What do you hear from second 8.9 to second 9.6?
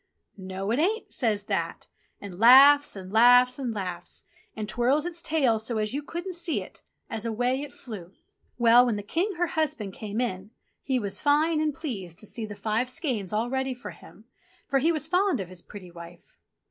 the King, her